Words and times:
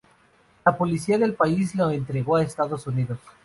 La 0.65 0.75
policía 0.75 1.19
del 1.19 1.35
país 1.35 1.75
lo 1.75 1.91
entregó 1.91 2.37
a 2.37 2.41
Estados 2.41 2.87
Unidos. 2.87 3.19